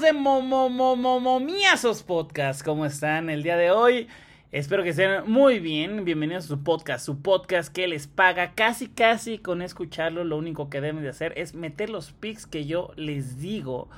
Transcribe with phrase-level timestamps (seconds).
[0.00, 4.08] de Momomomomiazos Podcast, ¿cómo están el día de hoy?
[4.50, 6.06] Espero que estén muy bien.
[6.06, 10.24] Bienvenidos a su podcast, su podcast que les paga casi casi con escucharlo.
[10.24, 13.90] Lo único que deben de hacer es meter los pics que yo les digo.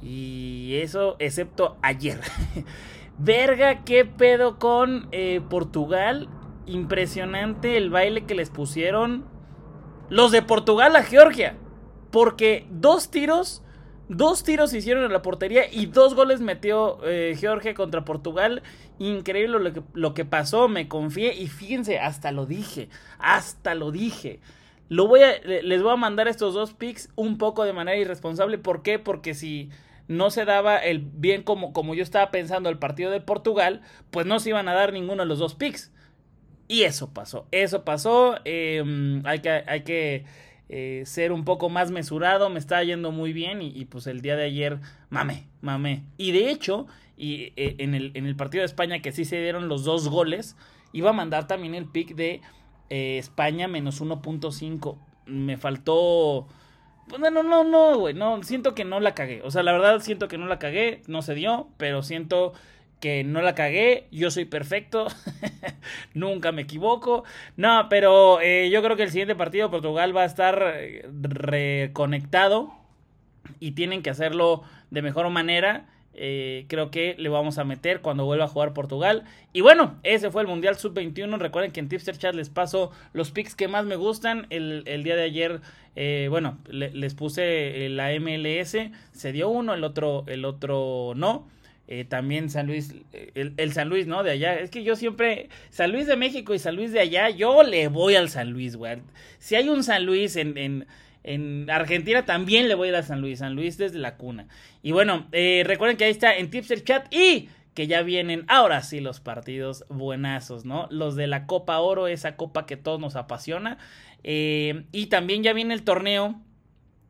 [0.00, 2.20] Y eso, excepto ayer.
[3.18, 6.28] Verga, qué pedo con eh, Portugal.
[6.66, 9.24] Impresionante el baile que les pusieron
[10.10, 11.56] los de Portugal a Georgia.
[12.12, 13.64] Porque dos tiros
[14.08, 18.62] Dos tiros se hicieron en la portería y dos goles metió eh, Georgia contra Portugal.
[18.98, 23.92] Increíble lo que, lo que, pasó, me confié y fíjense, hasta lo dije, hasta lo
[23.92, 24.40] dije.
[24.88, 28.56] Lo voy a, les voy a mandar estos dos picks un poco de manera irresponsable.
[28.56, 28.98] ¿Por qué?
[28.98, 29.68] Porque si
[30.08, 34.24] no se daba el bien como, como yo estaba pensando el partido de Portugal, pues
[34.24, 35.92] no se iban a dar ninguno de los dos picks.
[36.66, 38.36] Y eso pasó, eso pasó.
[38.44, 40.24] Em, hay que, hay que
[40.70, 44.36] eh, ser un poco más mesurado, me está yendo muy bien y, pues el día
[44.36, 46.04] de ayer mame, mame.
[46.18, 49.40] Y de hecho, y, eh, en, el, en, el, partido de España que sí se
[49.40, 50.56] dieron los dos goles,
[50.92, 52.42] iba a mandar también el pick de
[52.90, 54.96] eh, España menos 1.5.
[55.26, 56.46] Me faltó...
[57.08, 59.40] Pues, no, no, no, güey, no, siento que no la cagué.
[59.42, 62.52] O sea, la verdad siento que no la cagué, no se dio, pero siento
[63.00, 65.06] que no la cagué, yo soy perfecto,
[66.14, 67.24] nunca me equivoco.
[67.56, 72.72] No, pero eh, yo creo que el siguiente partido Portugal va a estar eh, reconectado
[73.60, 75.86] y tienen que hacerlo de mejor manera.
[76.20, 79.24] Eh, creo que le vamos a meter cuando vuelva a jugar Portugal.
[79.52, 81.38] Y bueno, ese fue el Mundial Sub-21.
[81.38, 84.48] Recuerden que en Tipster Chat les paso los picks que más me gustan.
[84.50, 85.60] El, día de ayer,
[86.28, 88.76] bueno, les puse la MLS.
[89.12, 91.46] Se dio uno, el otro, el otro no.
[91.90, 94.22] Eh, también San Luis, eh, el, San Luis, ¿no?
[94.22, 94.54] De allá.
[94.60, 97.88] Es que yo siempre, San Luis de México y San Luis de allá, yo le
[97.88, 98.98] voy al San Luis, güey.
[99.38, 100.86] Si hay un San Luis en, en,
[101.24, 103.38] en Argentina, también le voy a ir a San Luis.
[103.38, 104.48] San Luis desde la cuna.
[104.82, 108.82] Y bueno, eh, recuerden que ahí está en Tipster Chat y que ya vienen ahora
[108.82, 110.88] sí los partidos buenazos, ¿no?
[110.90, 113.78] Los de la Copa Oro, esa copa que todos nos apasiona.
[114.22, 116.38] y también ya viene el torneo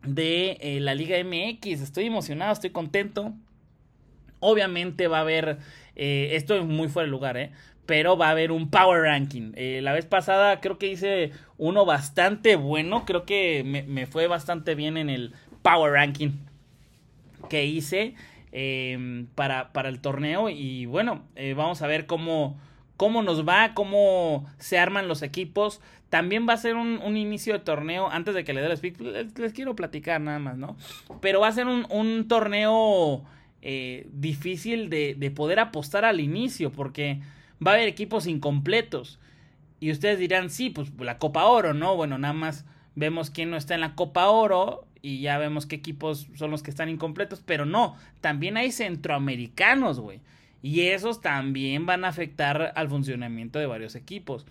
[0.05, 1.81] de la Liga MX.
[1.81, 3.35] Estoy emocionado, estoy contento
[4.41, 5.59] Obviamente va a haber,
[5.97, 7.51] eh, esto es muy fuera de lugar, ¿eh?
[7.89, 9.53] pero va a haber un power ranking.
[9.57, 14.75] Eh, la vez pasada creo que hice uno bastante bueno, creo que me, fue bastante
[14.75, 15.33] bien en el
[15.63, 16.33] power ranking
[17.49, 18.15] que hice
[18.53, 22.61] em, para, para, el torneo y bueno, eh, vamos a ver cómo,
[22.99, 25.81] cómo nos va, cómo se arman los equipos.
[26.11, 28.77] También va a ser un, un inicio de torneo, antes de que le dé el
[28.77, 30.77] speak, les, quiero platicar nada más, ¿no?
[31.23, 33.25] Pero va a ser un, un torneo
[33.63, 37.21] eh, difícil de, de poder apostar al inicio porque
[37.65, 39.19] va a haber equipos incompletos.
[39.81, 41.97] Y ustedes dirán, sí, pues la Copa Oro, ¿no?
[41.97, 42.65] Bueno, nada más
[42.95, 46.63] vemos quién no está en la Copa Oro y ya vemos qué equipos son los
[46.63, 50.21] que están incompletos, pero no, también hay centroamericanos, güey.
[50.61, 54.45] Y esos también van a afectar al funcionamiento de varios equipos.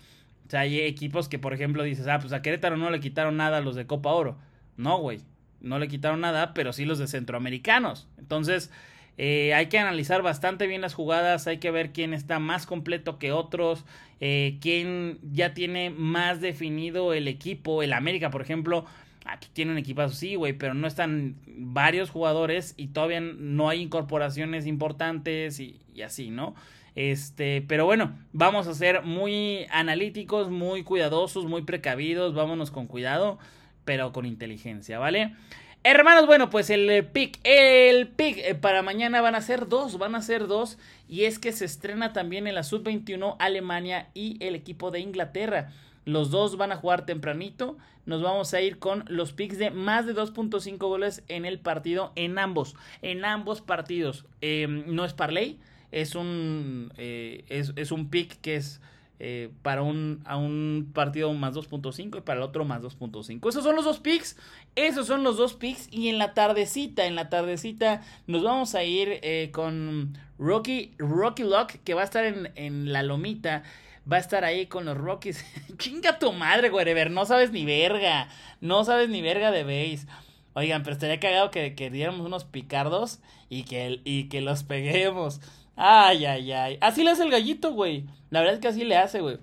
[0.46, 3.36] O sea, hay equipos que, por ejemplo, dices, ah, pues a Querétaro no le quitaron
[3.36, 4.38] nada a los de Copa Oro.
[4.78, 5.20] No, güey,
[5.60, 8.08] no le quitaron nada, pero sí los de centroamericanos.
[8.16, 8.70] Entonces,
[9.18, 13.18] eh, hay que analizar bastante bien las jugadas, hay que ver quién está más completo
[13.18, 13.84] que otros,
[14.20, 17.82] eh, quién ya tiene más definido el equipo.
[17.82, 18.86] El América, por ejemplo,
[19.26, 23.82] aquí tiene un equipazo, sí, güey, pero no están varios jugadores y todavía no hay
[23.82, 26.54] incorporaciones importantes y, y así, ¿no?
[26.94, 33.38] Este, pero bueno, vamos a ser muy analíticos, muy cuidadosos, muy precavidos, vámonos con cuidado,
[33.84, 35.34] pero con inteligencia, ¿vale?
[35.84, 39.96] Hermanos, bueno, pues el eh, pick, el pick eh, para mañana van a ser dos,
[39.96, 40.76] van a ser dos.
[41.08, 45.72] Y es que se estrena también en la sub-21 Alemania y el equipo de Inglaterra.
[46.04, 47.78] Los dos van a jugar tempranito.
[48.06, 52.12] Nos vamos a ir con los picks de más de 2.5 goles en el partido,
[52.16, 54.24] en ambos, en ambos partidos.
[54.40, 55.58] Em, no es parlay,
[55.92, 58.80] es un, eh, es, es un pick que es
[59.20, 63.48] eh, para un, a un partido más 2.5 y para el otro más 2.5.
[63.48, 64.36] Esos son los dos picks.
[64.76, 65.88] Esos son los dos picks.
[65.90, 71.42] Y en la tardecita, en la tardecita, nos vamos a ir eh, con Rocky, Rocky
[71.42, 73.64] Lock, que va a estar en, en la lomita.
[74.10, 75.44] Va a estar ahí con los Rockies.
[75.78, 77.10] Chinga tu madre, wherever.
[77.10, 78.28] No sabes ni verga.
[78.60, 80.06] No sabes ni verga de base.
[80.54, 85.40] Oigan, pero estaría cagado que, que diéramos unos picardos y que, y que los peguemos.
[85.80, 86.78] Ay, ay, ay.
[86.80, 88.04] Así le hace el gallito, güey.
[88.30, 89.38] La verdad es que así le hace, güey.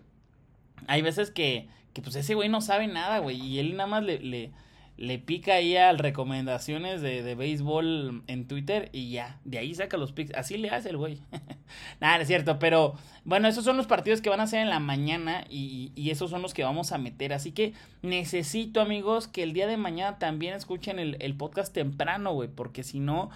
[0.86, 3.40] Hay veces que, que pues ese güey no sabe nada, güey.
[3.40, 4.52] Y él nada más le, le,
[4.98, 9.96] le pica ahí a recomendaciones de, de, béisbol en Twitter y ya, de ahí saca
[9.96, 10.34] los picks.
[10.36, 11.20] Así le hace el güey.
[12.02, 14.82] Nada, es cierto, pero bueno, esos son los partidos que van a ser en la
[14.82, 17.32] mañana y, y, esos son los que vamos a meter.
[17.32, 17.72] Así que
[18.02, 22.84] necesito, amigos, que el día de mañana también escuchen el, el podcast temprano, güey, porque
[22.84, 23.30] si no,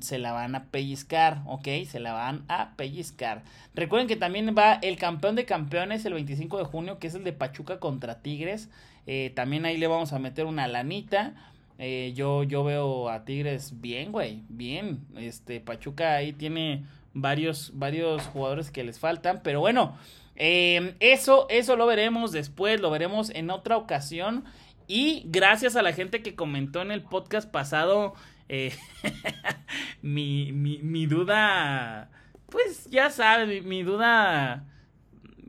[0.00, 1.68] se la van a pellizcar, ¿ok?
[1.88, 3.42] Se la van a pellizcar.
[3.74, 7.24] Recuerden que también va el campeón de campeones el 25 de junio, que es el
[7.24, 8.70] de Pachuca contra Tigres.
[9.06, 11.34] Eh, también ahí le vamos a meter una lanita.
[11.78, 15.00] Eh, yo, yo veo a Tigres bien, güey, bien.
[15.16, 19.96] Este, Pachuca ahí tiene varios, varios jugadores que les faltan, pero bueno,
[20.36, 24.44] eh, eso, eso lo veremos después, lo veremos en otra ocasión.
[24.88, 28.14] Y gracias a la gente que comentó en el podcast pasado
[28.48, 28.72] eh,
[30.02, 32.10] mi, mi, mi, duda,
[32.48, 34.64] pues ya sabes, mi, mi, duda,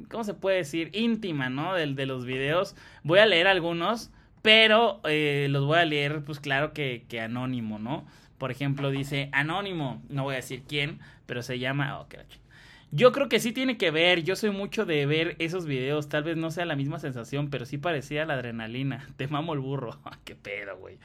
[0.09, 0.89] ¿cómo se puede decir?
[0.93, 1.73] Íntima, ¿no?
[1.73, 2.75] Del, de los videos.
[3.03, 4.11] Voy a leer algunos,
[4.41, 8.05] pero eh, los voy a leer, pues claro que, que anónimo, ¿no?
[8.37, 11.99] Por ejemplo, dice anónimo, no voy a decir quién, pero se llama...
[11.99, 12.07] Oh,
[12.91, 16.23] yo creo que sí tiene que ver, yo soy mucho de ver esos videos, tal
[16.23, 19.07] vez no sea la misma sensación, pero sí parecía la adrenalina.
[19.17, 20.97] Te mamo el burro, qué pedo, güey.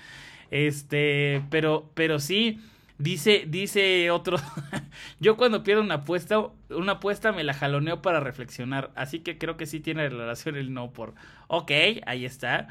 [0.50, 2.60] Este, pero, pero sí,
[3.02, 4.38] dice, dice otro,
[5.20, 9.56] yo cuando pierdo una apuesta, una apuesta me la jaloneo para reflexionar, así que creo
[9.56, 11.14] que sí tiene relación el no por,
[11.48, 11.70] ok,
[12.06, 12.68] ahí está.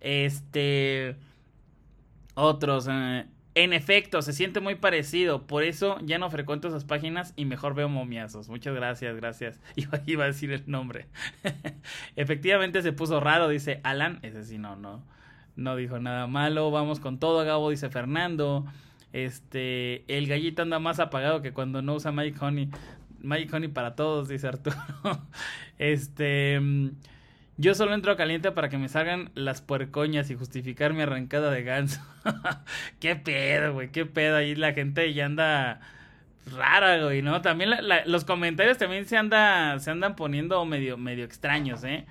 [0.00, 1.16] Este,
[2.34, 5.46] otros, eh, en efecto, se siente muy parecido.
[5.46, 8.50] Por eso ya no frecuento esas páginas y mejor veo momiazos.
[8.50, 9.60] Muchas gracias, gracias.
[9.76, 11.06] Iba, iba a decir el nombre.
[12.16, 14.18] Efectivamente se puso raro, dice Alan.
[14.22, 15.02] Ese sí, no, no.
[15.56, 16.70] No dijo nada malo.
[16.70, 18.66] Vamos con todo, Gabo, dice Fernando.
[19.16, 22.68] Este, el gallito anda más apagado que cuando no usa Mike Honey.
[23.20, 24.76] Mike Honey para todos, dice Arturo.
[25.78, 26.60] este.
[27.56, 31.62] Yo solo entro caliente para que me salgan las puercoñas y justificar mi arrancada de
[31.62, 32.02] ganso.
[33.00, 34.36] qué pedo, güey, qué pedo.
[34.36, 35.80] Ahí la gente ya anda
[36.54, 37.40] rara, güey, ¿no?
[37.40, 37.70] También
[38.04, 42.04] los comentarios también se, anda, se andan poniendo medio, medio extraños, ¿eh?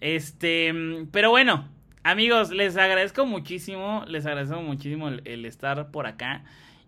[0.00, 0.72] Este,
[1.10, 1.68] pero bueno,
[2.04, 6.44] amigos, les agradezco muchísimo, les agradezco muchísimo el, estar por acá.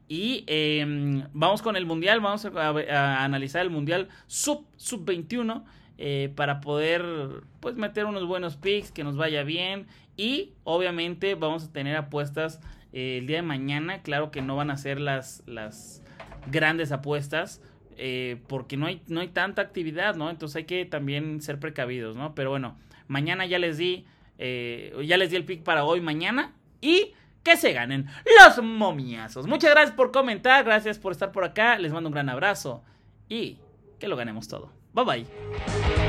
[0.09, 5.65] Y eh, vamos con el mundial, vamos a, analizar el mundial sub, sub 21.
[5.99, 7.03] Eh, para poder
[7.61, 12.61] pues meter unos buenos picks, que nos vaya bien y obviamente vamos a tener apuestas
[12.93, 16.03] eh, el día de mañana, claro que no van a ser las, las
[16.51, 17.63] grandes apuestas
[17.99, 20.29] eh, porque no hay, no hay tanta actividad, ¿no?
[20.29, 22.35] Entonces hay que también ser precavidos, ¿no?
[22.35, 22.77] Pero bueno,
[23.09, 24.05] mañana ya les di,
[24.39, 28.07] ya les di el pick para hoy, mañana y que se ganen
[28.41, 29.47] los momiazos.
[29.47, 32.83] Muchas gracias por comentar, gracias por estar por acá, les mando un gran abrazo
[33.29, 33.59] y
[33.99, 34.73] que lo ganemos todo.
[34.93, 36.06] Bye bye.